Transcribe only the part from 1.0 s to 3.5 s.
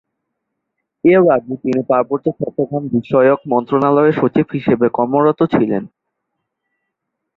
এর আগে তিনি পার্বত্য চট্টগ্রাম বিষয়ক